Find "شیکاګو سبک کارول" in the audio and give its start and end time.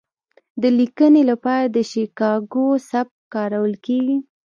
1.91-3.73